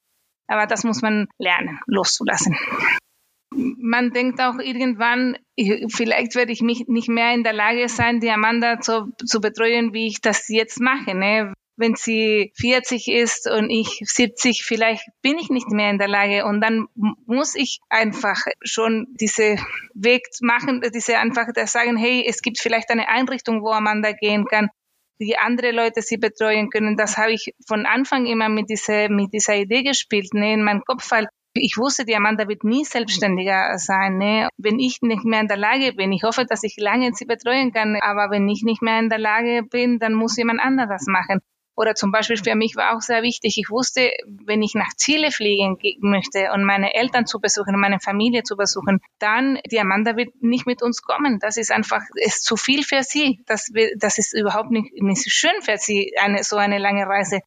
[0.47, 2.55] Aber das muss man lernen, loszulassen
[3.53, 5.37] man denkt auch irgendwann,
[5.89, 9.93] vielleicht werde ich mich nicht mehr in der Lage sein, die Amanda zu, zu betreuen,
[9.93, 11.13] wie ich das jetzt mache.
[11.15, 11.53] Ne?
[11.81, 16.45] wenn sie 40 ist und ich 70, vielleicht bin ich nicht mehr in der Lage
[16.45, 16.87] und dann
[17.25, 19.57] muss ich einfach schon diese
[19.93, 24.45] Weg machen, diese einfach sagen, hey, es gibt vielleicht eine Einrichtung, wo man da gehen
[24.45, 24.69] kann,
[25.19, 26.97] die andere Leute sie betreuen können.
[26.97, 30.83] Das habe ich von Anfang immer mit dieser, mit dieser Idee gespielt, ne, in meinem
[30.85, 34.17] Kopf, weil ich wusste, die Amanda wird nie selbstständiger sein.
[34.17, 34.49] Ne?
[34.57, 37.73] Wenn ich nicht mehr in der Lage bin, ich hoffe, dass ich lange sie betreuen
[37.73, 41.41] kann, aber wenn ich nicht mehr in der Lage bin, dann muss jemand anderes machen.
[41.75, 44.11] Oder zum Beispiel für mich war auch sehr wichtig, ich wusste,
[44.45, 48.99] wenn ich nach Chile fliegen möchte und meine Eltern zu besuchen, meine Familie zu besuchen,
[49.19, 51.39] dann die Amanda wird nicht mit uns kommen.
[51.39, 53.39] Das ist einfach, ist zu viel für sie.
[53.47, 57.39] Das, das ist überhaupt nicht, nicht schön für sie, eine, so eine lange Reise.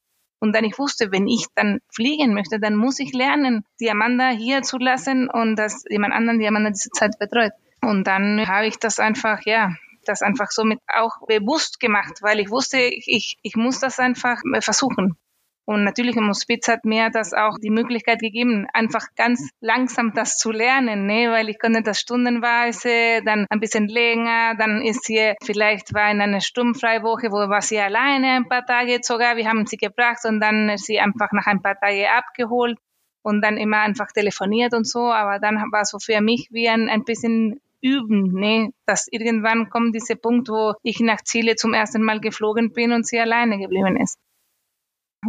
[0.44, 4.28] Und dann ich wusste, wenn ich dann fliegen möchte, dann muss ich lernen, die Amanda
[4.28, 7.52] hier zu lassen und dass jemand anderen die Amanda diese Zeit betreut.
[7.80, 9.70] Und dann habe ich das einfach, ja,
[10.04, 15.16] das einfach somit auch bewusst gemacht, weil ich wusste, ich, ich muss das einfach versuchen.
[15.66, 20.36] Und natürlich im Hospiz hat mir das auch die Möglichkeit gegeben, einfach ganz langsam das
[20.36, 21.30] zu lernen, ne?
[21.30, 26.20] weil ich konnte das stundenweise, dann ein bisschen länger, dann ist sie vielleicht war in
[26.20, 30.38] einer Sturmfreiwoche, wo war sie alleine ein paar Tage sogar, wir haben sie gebracht und
[30.40, 32.78] dann ist sie einfach nach ein paar Tagen abgeholt
[33.22, 36.90] und dann immer einfach telefoniert und so, aber dann war so für mich wie ein,
[36.90, 38.70] ein bisschen üben, ne?
[38.84, 43.06] dass irgendwann kommt dieser Punkt, wo ich nach Chile zum ersten Mal geflogen bin und
[43.06, 44.18] sie alleine geblieben ist.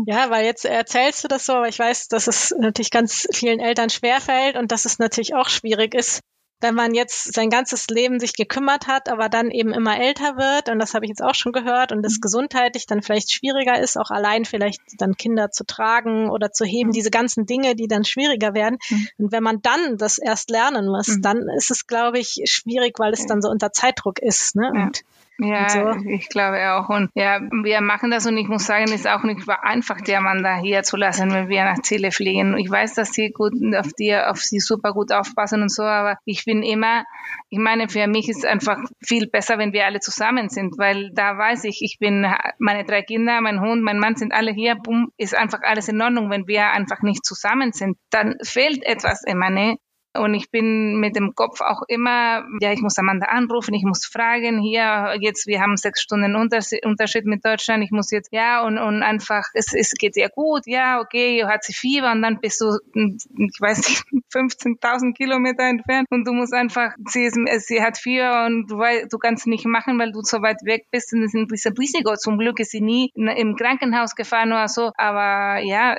[0.06, 3.60] Ja, weil jetzt erzählst du das so, aber ich weiß, dass es natürlich ganz vielen
[3.60, 6.22] Eltern schwerfällt und dass es natürlich auch schwierig ist,
[6.62, 10.70] wenn man jetzt sein ganzes Leben sich gekümmert hat, aber dann eben immer älter wird,
[10.70, 12.22] und das habe ich jetzt auch schon gehört, und es mhm.
[12.22, 16.90] gesundheitlich dann vielleicht schwieriger ist, auch allein vielleicht dann Kinder zu tragen oder zu heben,
[16.90, 16.94] mhm.
[16.94, 18.78] diese ganzen Dinge, die dann schwieriger werden.
[18.90, 19.08] Mhm.
[19.18, 21.22] Und wenn man dann das erst lernen muss, mhm.
[21.22, 24.56] dann ist es, glaube ich, schwierig, weil es dann so unter Zeitdruck ist.
[24.56, 24.72] Ne?
[24.74, 24.84] Ja.
[24.86, 25.02] Und
[25.40, 25.92] ja, so.
[26.08, 26.90] ich glaube auch.
[26.90, 30.16] Und ja, wir machen das und ich muss sagen, es ist auch nicht einfach, die
[30.16, 32.58] Amanda hier zu lassen, wenn wir nach Chile fliegen.
[32.58, 36.18] Ich weiß, dass sie gut auf die, auf sie super gut aufpassen und so, aber
[36.26, 37.04] ich bin immer,
[37.50, 41.12] ich meine, für mich ist es einfach viel besser, wenn wir alle zusammen sind, weil
[41.14, 42.26] da weiß ich, ich bin,
[42.60, 46.02] meine drei Kinder, mein Hund, mein Mann sind alle hier, boom, ist einfach alles in
[46.02, 46.30] Ordnung.
[46.30, 49.78] Wenn wir einfach nicht zusammen sind, dann fehlt etwas immer, ne?
[50.18, 54.06] Und ich bin mit dem Kopf auch immer, ja, ich muss Amanda anrufen, ich muss
[54.06, 58.78] fragen, hier, jetzt, wir haben sechs Stunden Unterschied mit Deutschland, ich muss jetzt, ja, und,
[58.78, 62.62] und einfach, es, es geht ihr gut, ja, okay, hat sie Fieber und dann bist
[62.62, 67.98] du, ich weiß nicht, 15.000 Kilometer entfernt und du musst einfach, sie, ist, sie hat
[67.98, 68.78] Fieber und du,
[69.10, 71.76] du kannst nicht machen, weil du so weit weg bist und das ist ein bisschen
[71.78, 72.16] Risiko.
[72.16, 75.96] Zum Glück ist sie nie im Krankenhaus gefahren oder so, aber ja,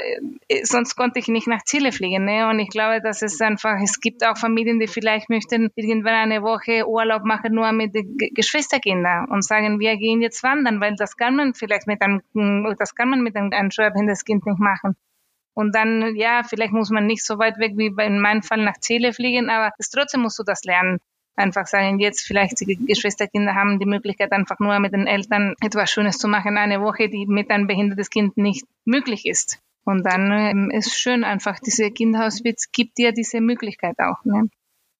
[0.48, 3.76] äh, sonst konnte ich nicht nach Chile fliegen, ne, und ich glaube, das ist einfach,
[3.82, 8.16] es gibt auch Familien, die vielleicht möchten irgendwann eine Woche Urlaub machen, nur mit den
[8.16, 12.22] Geschwisterkindern und sagen, wir gehen jetzt wandern, weil das kann man vielleicht mit einem,
[12.78, 14.94] das kann man mit einem, einem schwerbehindertes Kind nicht machen.
[15.54, 18.76] Und dann, ja, vielleicht muss man nicht so weit weg wie in meinem Fall nach
[18.80, 20.98] Chile fliegen, aber trotzdem musst du das lernen.
[21.34, 25.90] Einfach sagen, jetzt vielleicht die Geschwisterkinder haben die Möglichkeit, einfach nur mit den Eltern etwas
[25.90, 29.58] Schönes zu machen, eine Woche, die mit einem behindertes Kind nicht möglich ist.
[29.86, 34.24] Und dann ähm, ist schön einfach, diese Kinderhauswitz gibt dir diese Möglichkeit auch.
[34.24, 34.48] Ne?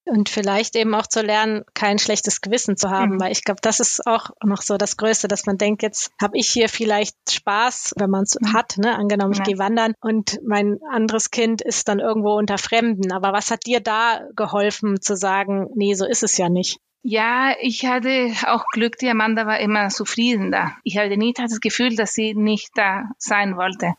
[0.08, 3.20] Und vielleicht eben auch zu lernen, kein schlechtes Gewissen zu haben, mhm.
[3.20, 6.38] weil ich glaube, das ist auch noch so das Größte, dass man denkt, jetzt habe
[6.38, 8.52] ich hier vielleicht Spaß, wenn man es mhm.
[8.52, 8.94] hat, ne?
[8.94, 9.44] angenommen, ich ja.
[9.44, 13.10] gehe wandern und mein anderes Kind ist dann irgendwo unter Fremden.
[13.10, 16.78] Aber was hat dir da geholfen zu sagen, nee, so ist es ja nicht?
[17.02, 20.76] Ja, ich hatte auch Glück, die Amanda war immer zufrieden da.
[20.84, 23.94] Ich hatte nie das Gefühl, dass sie nicht da sein wollte.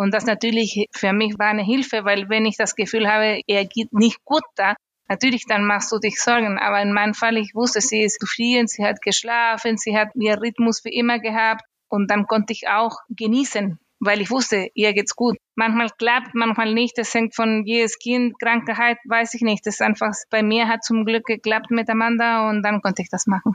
[0.00, 3.66] Und das natürlich für mich war eine Hilfe, weil wenn ich das Gefühl habe, er
[3.66, 4.74] geht nicht gut da,
[5.10, 6.58] natürlich dann machst du dich Sorgen.
[6.58, 10.40] Aber in meinem Fall, ich wusste, sie ist zufrieden, sie hat geschlafen, sie hat ihr
[10.40, 15.14] Rhythmus wie immer gehabt und dann konnte ich auch genießen, weil ich wusste, ihr geht's
[15.14, 15.36] gut.
[15.54, 16.96] Manchmal klappt, manchmal nicht.
[16.96, 19.66] Das hängt von jedes Kind, Krankheit, weiß ich nicht.
[19.66, 23.10] Das ist einfach, bei mir hat zum Glück geklappt mit Amanda und dann konnte ich
[23.10, 23.52] das machen.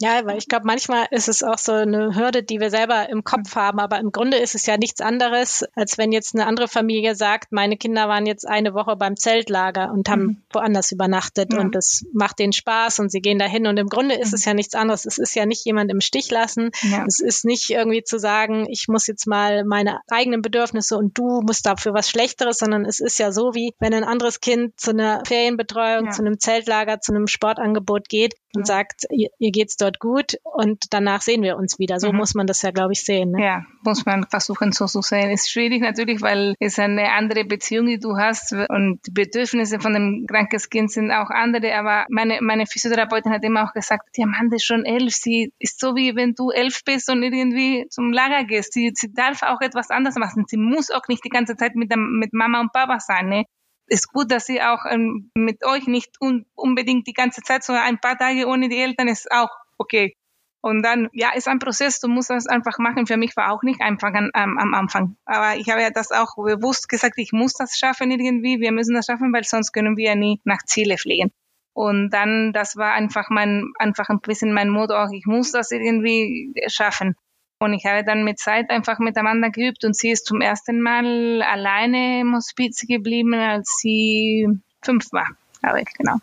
[0.00, 3.24] Ja, weil ich glaube, manchmal ist es auch so eine Hürde, die wir selber im
[3.24, 6.68] Kopf haben, aber im Grunde ist es ja nichts anderes, als wenn jetzt eine andere
[6.68, 10.42] Familie sagt, meine Kinder waren jetzt eine Woche beim Zeltlager und haben mhm.
[10.52, 11.58] woanders übernachtet ja.
[11.60, 14.34] und das macht denen Spaß und sie gehen dahin und im Grunde ist mhm.
[14.34, 15.04] es ja nichts anderes.
[15.04, 16.70] Es ist ja nicht jemand im Stich lassen.
[16.82, 17.04] Ja.
[17.06, 21.40] Es ist nicht irgendwie zu sagen, ich muss jetzt mal meine eigenen Bedürfnisse und du
[21.40, 24.90] musst dafür was Schlechteres, sondern es ist ja so wie, wenn ein anderes Kind zu
[24.90, 26.10] einer Ferienbetreuung, ja.
[26.12, 30.38] zu einem Zeltlager, zu einem Sportangebot geht und sagt, ihr, ihr geht's dort dort gut
[30.42, 31.98] und danach sehen wir uns wieder.
[31.98, 32.18] So mhm.
[32.18, 33.32] muss man das ja, glaube ich, sehen.
[33.32, 33.44] Ne?
[33.44, 35.30] Ja, muss man versuchen so zu sehen.
[35.30, 39.94] Ist schwierig natürlich, weil es eine andere Beziehung, die du hast und die Bedürfnisse von
[39.94, 41.74] dem kranken Kind sind auch andere.
[41.74, 45.14] Aber meine, meine Physiotherapeutin hat immer auch gesagt, die Amanda ist schon elf.
[45.14, 48.72] Sie ist so wie wenn du elf bist und irgendwie zum Lager gehst.
[48.72, 50.44] Sie, sie darf auch etwas anderes machen.
[50.46, 53.28] Sie muss auch nicht die ganze Zeit mit, der, mit Mama und Papa sein.
[53.28, 53.44] Ne?
[53.88, 57.84] ist gut, dass sie auch ähm, mit euch nicht un unbedingt die ganze Zeit, sondern
[57.84, 60.14] ein paar Tage ohne die Eltern ist auch okay.
[60.60, 63.06] Und dann, ja, ist ein Prozess, du musst das einfach machen.
[63.06, 65.16] Für mich war auch nicht einfach an, ähm, am Anfang.
[65.24, 68.94] Aber ich habe ja das auch bewusst gesagt, ich muss das schaffen irgendwie, wir müssen
[68.94, 71.30] das schaffen, weil sonst können wir nie nach Ziele fliegen.
[71.74, 75.70] Und dann, das war einfach mein, einfach ein bisschen mein Motto auch, ich muss das
[75.70, 77.14] irgendwie schaffen.
[77.60, 80.80] Und ich habe dann mit Zeit einfach mit Amanda geübt und sie ist zum ersten
[80.80, 84.48] Mal alleine im Hospiz geblieben, als sie
[84.82, 85.28] fünf war,
[85.60, 86.16] glaube ich, genau.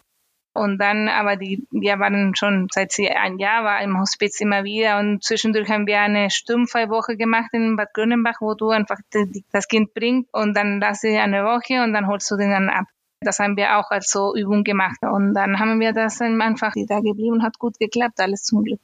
[0.56, 4.64] Und dann, aber die, wir waren schon seit sie ein Jahr war im Hospiz immer
[4.64, 6.30] wieder und zwischendurch haben wir eine
[6.90, 11.02] Woche gemacht in Bad Grünenbach, wo du einfach die, das Kind bringst und dann lass
[11.02, 12.86] sie eine Woche und dann holst du den dann ab.
[13.20, 17.02] Das haben wir auch als so Übung gemacht und dann haben wir das einfach da
[17.02, 18.80] geblieben und hat gut geklappt, alles zum Glück.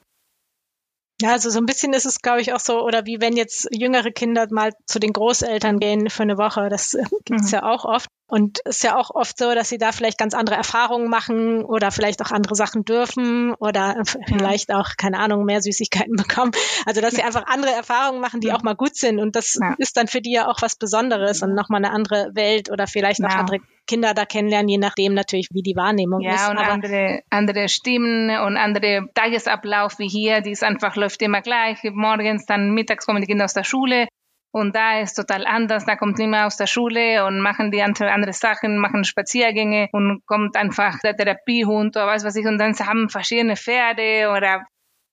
[1.22, 3.68] Ja, also so ein bisschen ist es, glaube ich, auch so, oder wie wenn jetzt
[3.70, 6.68] jüngere Kinder mal zu den Großeltern gehen für eine Woche.
[6.68, 7.58] Das gibt's mhm.
[7.58, 8.08] ja auch oft.
[8.26, 11.62] Und es ist ja auch oft so, dass sie da vielleicht ganz andere Erfahrungen machen
[11.64, 16.50] oder vielleicht auch andere Sachen dürfen oder vielleicht auch, keine Ahnung, mehr Süßigkeiten bekommen.
[16.86, 19.20] Also, dass sie einfach andere Erfahrungen machen, die auch mal gut sind.
[19.20, 19.76] Und das ja.
[19.78, 23.24] ist dann für die ja auch was Besonderes und nochmal eine andere Welt oder vielleicht
[23.24, 23.38] auch ja.
[23.38, 23.60] andere
[23.92, 26.40] Kinder da kennenlernen, je nachdem natürlich, wie die Wahrnehmung ja, ist.
[26.40, 31.42] Ja, und andere, andere Stimmen und andere Tagesablauf wie hier, die ist einfach läuft immer
[31.42, 31.78] gleich.
[31.84, 34.08] Morgens, dann mittags kommen die Kinder aus der Schule
[34.50, 35.84] und da ist total anders.
[35.84, 40.22] Da kommt niemand aus der Schule und machen die andere, andere Sachen, machen Spaziergänge und
[40.26, 42.46] kommt einfach der Therapiehund oder was weiß ich.
[42.46, 44.64] Und dann haben verschiedene Pferde oder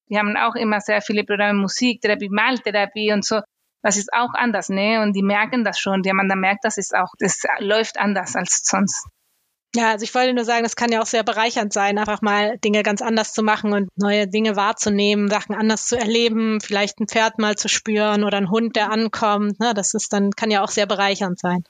[0.10, 3.42] die haben auch immer sehr viele Programme, Musiktherapie, Maltherapie und so.
[3.82, 5.02] Das ist auch anders, ne?
[5.02, 6.02] Und die merken das schon.
[6.02, 9.08] Die man da merkt, das ist auch, das läuft anders als sonst.
[9.76, 12.58] Ja, also ich wollte nur sagen, das kann ja auch sehr bereichernd sein, einfach mal
[12.58, 17.08] Dinge ganz anders zu machen und neue Dinge wahrzunehmen, Sachen anders zu erleben, vielleicht ein
[17.08, 19.60] Pferd mal zu spüren oder ein Hund, der ankommt.
[19.60, 21.64] Ne, das ist dann, kann ja auch sehr bereichernd sein.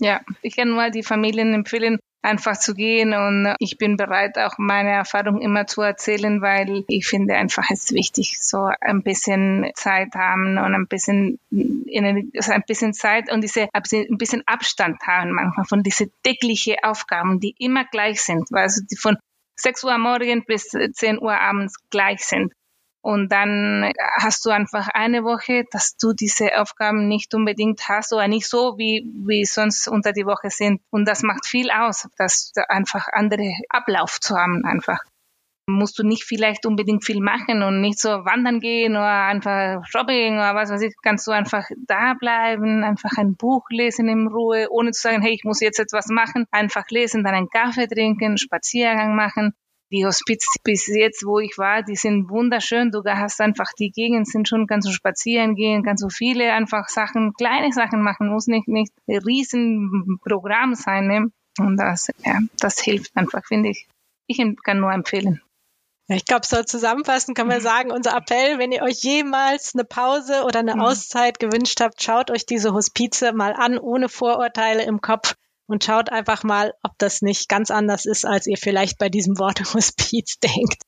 [0.00, 4.58] Ja, ich kann nur die Familien empfehlen, einfach zu gehen und ich bin bereit, auch
[4.58, 9.70] meine Erfahrung immer zu erzählen, weil ich finde einfach es ist wichtig, so ein bisschen
[9.74, 11.38] Zeit haben und ein bisschen,
[12.36, 17.40] also ein bisschen Zeit und diese, ein bisschen Abstand haben manchmal von diese täglichen Aufgaben,
[17.40, 19.16] die immer gleich sind, also die von
[19.56, 22.52] 6 Uhr morgens bis 10 Uhr abends gleich sind.
[23.00, 28.26] Und dann hast du einfach eine Woche, dass du diese Aufgaben nicht unbedingt hast oder
[28.26, 30.80] nicht so, wie, wie sonst unter die Woche sind.
[30.90, 34.98] Und das macht viel aus, dass einfach andere Ablauf zu haben einfach.
[35.70, 40.34] Musst du nicht vielleicht unbedingt viel machen und nicht so wandern gehen oder einfach shopping
[40.34, 44.68] oder was weiß ich, kannst du einfach da bleiben, einfach ein Buch lesen in Ruhe,
[44.70, 48.38] ohne zu sagen, hey, ich muss jetzt etwas machen, einfach lesen, dann einen Kaffee trinken,
[48.38, 49.54] Spaziergang machen
[49.90, 52.90] die Hospiz bis jetzt, wo ich war, die sind wunderschön.
[52.90, 56.88] Du hast einfach die Gegend sind schon, kannst du spazieren gehen, kannst du viele einfach
[56.88, 61.06] Sachen, kleine Sachen machen, muss nicht, nicht ein riesen Programm sein.
[61.06, 61.32] Ne?
[61.58, 63.88] Und das, ja, das hilft einfach, finde ich.
[64.26, 65.40] Ich kann nur empfehlen.
[66.10, 67.62] Ich glaube, so zusammenfassend kann man mhm.
[67.62, 70.80] sagen, unser Appell, wenn ihr euch jemals eine Pause oder eine mhm.
[70.80, 75.34] Auszeit gewünscht habt, schaut euch diese Hospize mal an, ohne Vorurteile im Kopf
[75.68, 79.38] und schaut einfach mal, ob das nicht ganz anders ist, als ihr vielleicht bei diesem
[79.38, 80.82] Wort Hospiz denkt.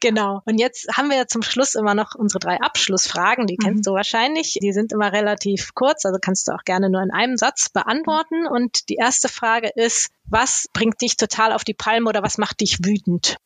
[0.00, 0.42] Genau.
[0.44, 3.46] Und jetzt haben wir ja zum Schluss immer noch unsere drei Abschlussfragen.
[3.46, 3.64] Die mhm.
[3.64, 4.58] kennst du wahrscheinlich.
[4.60, 8.46] Die sind immer relativ kurz, also kannst du auch gerne nur in einem Satz beantworten.
[8.46, 12.60] Und die erste Frage ist, was bringt dich total auf die Palme oder was macht
[12.60, 13.36] dich wütend?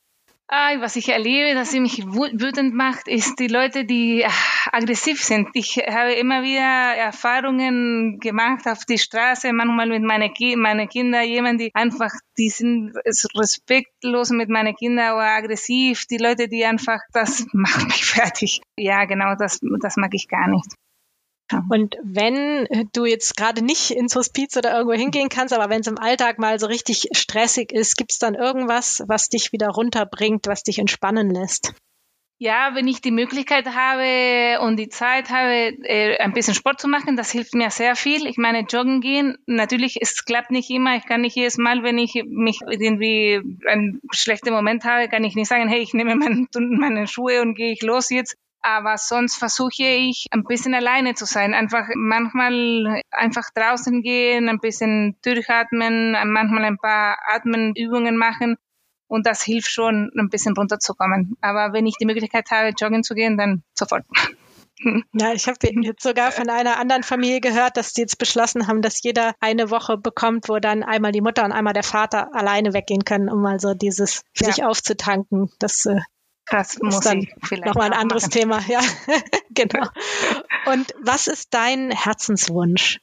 [0.51, 4.33] Ah, was ich erlebe, dass sie mich wütend macht, ist die Leute, die ah,
[4.73, 5.51] aggressiv sind.
[5.53, 11.27] Ich habe immer wieder Erfahrungen gemacht auf die Straße, manchmal mit meinen Ki meine Kindern,
[11.27, 12.95] jemand, die einfach, die sind
[13.37, 16.07] respektlos mit meinen Kindern oder aggressiv.
[16.07, 18.63] Die Leute, die einfach, das macht mich fertig.
[18.79, 20.75] Ja, genau, das, das mag ich gar nicht.
[21.71, 25.87] Und wenn du jetzt gerade nicht ins Hospiz oder irgendwo hingehen kannst, aber wenn es
[25.87, 30.47] im Alltag mal so richtig stressig ist, gibt es dann irgendwas, was dich wieder runterbringt,
[30.47, 31.75] was dich entspannen lässt?
[32.41, 36.87] Ja, wenn ich die Möglichkeit habe und die Zeit habe, äh, ein bisschen Sport zu
[36.87, 38.29] machen, das hilft mir sehr viel.
[38.29, 40.95] Ich meine, joggen gehen, natürlich, es klappt nicht immer.
[40.97, 45.35] Ich kann nicht jedes Mal, wenn ich mich irgendwie einen schlechten Moment habe, kann ich
[45.35, 46.47] nicht sagen, hey, ich nehme meine,
[46.79, 48.37] meine Schuhe und gehe ich los jetzt.
[48.61, 51.55] Aber sonst versuche ich ein bisschen alleine zu sein.
[51.55, 58.57] Einfach manchmal einfach draußen gehen, ein bisschen durchatmen, manchmal ein paar Atmenübungen machen.
[59.07, 61.37] Und das hilft schon, ein bisschen runterzukommen.
[61.41, 64.05] Aber wenn ich die Möglichkeit habe, joggen zu gehen, dann sofort.
[65.13, 68.81] Ja, ich habe jetzt sogar von einer anderen Familie gehört, dass die jetzt beschlossen haben,
[68.81, 72.75] dass jeder eine Woche bekommt, wo dann einmal die Mutter und einmal der Vater alleine
[72.75, 74.47] weggehen können, um mal so dieses ja.
[74.47, 75.51] sich aufzutanken.
[75.59, 75.99] Das äh,
[76.51, 78.33] das muss dann vielleicht nochmal ein anderes machen.
[78.33, 78.61] Thema.
[78.69, 78.81] Ja,
[79.51, 79.87] genau.
[80.67, 83.01] Und was ist dein Herzenswunsch?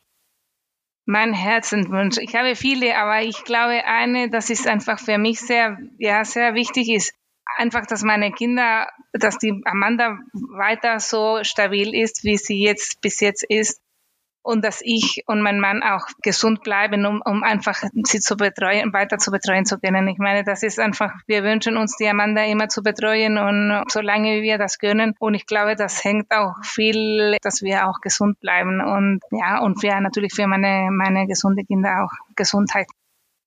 [1.06, 2.18] Mein Herzenswunsch.
[2.18, 6.56] Ich habe viele, aber ich glaube, eine, das ist einfach für mich sehr, ja, sehr
[6.56, 7.14] wichtig ist,
[7.58, 13.20] einfach, dass meine Kinder, dass die Amanda weiter so stabil ist, wie sie jetzt bis
[13.20, 13.80] jetzt ist
[14.46, 18.94] und dass ich und mein Mann auch gesund bleiben, um, um einfach sie zu betreuen,
[18.94, 20.08] weiter zu betreuen zu können.
[20.08, 24.44] Ich meine, das ist einfach, wir wünschen uns die Amanda immer zu betreuen und solange
[24.44, 25.16] wir das können.
[25.18, 29.82] Und ich glaube, das hängt auch viel, dass wir auch gesund bleiben und ja, und
[29.82, 32.88] für natürlich für meine, meine gesunde Kinder auch Gesundheit.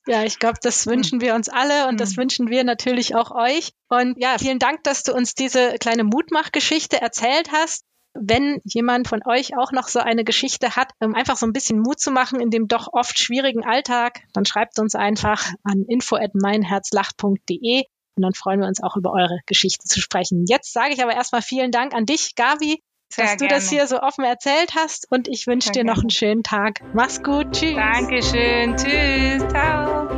[0.08, 2.22] Ja, ich glaube, das wünschen wir uns alle und das mhm.
[2.22, 3.72] wünschen wir natürlich auch euch.
[3.88, 7.84] Und ja, vielen Dank, dass du uns diese kleine Mutmachgeschichte erzählt hast.
[8.20, 11.80] Wenn jemand von euch auch noch so eine Geschichte hat, um einfach so ein bisschen
[11.80, 17.84] Mut zu machen in dem doch oft schwierigen Alltag, dann schreibt uns einfach an info@meinherzlacht.de
[18.16, 20.44] und dann freuen wir uns auch über eure Geschichte zu sprechen.
[20.48, 23.36] Jetzt sage ich aber erstmal vielen Dank an dich, Gavi, Sehr dass gerne.
[23.36, 26.80] du das hier so offen erzählt hast und ich wünsche dir noch einen schönen Tag.
[26.94, 27.52] Mach's gut.
[27.52, 27.76] Tschüss.
[27.76, 28.76] Dankeschön.
[28.76, 29.46] Tschüss.
[29.48, 30.17] Ciao.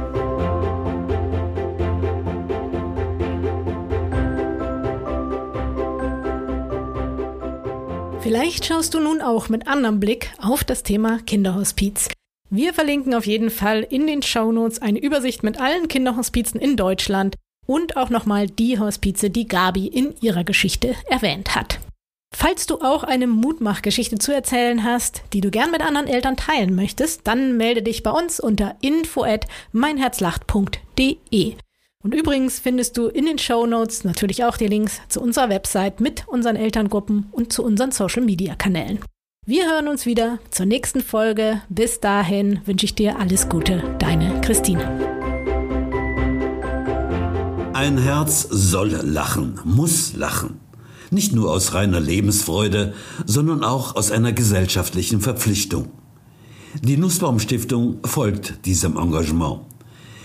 [8.31, 12.07] Vielleicht schaust du nun auch mit anderem Blick auf das Thema Kinderhospiz.
[12.49, 17.35] Wir verlinken auf jeden Fall in den Shownotes eine Übersicht mit allen Kinderhospizen in Deutschland
[17.67, 21.81] und auch nochmal die Hospize, die Gabi in ihrer Geschichte erwähnt hat.
[22.33, 26.77] Falls du auch eine Mutmachgeschichte zu erzählen hast, die du gern mit anderen Eltern teilen
[26.77, 31.57] möchtest, dann melde dich bei uns unter info at meinherzlacht.de.
[32.03, 36.01] Und übrigens findest du in den Show Notes natürlich auch die Links zu unserer Website
[36.01, 39.01] mit unseren Elterngruppen und zu unseren Social Media Kanälen.
[39.47, 41.61] Wir hören uns wieder zur nächsten Folge.
[41.69, 44.83] Bis dahin wünsche ich dir alles Gute, deine Christine.
[47.75, 50.61] Ein Herz soll lachen, muss lachen.
[51.11, 52.95] Nicht nur aus reiner Lebensfreude,
[53.27, 55.91] sondern auch aus einer gesellschaftlichen Verpflichtung.
[56.83, 59.70] Die Nussbaum Stiftung folgt diesem Engagement.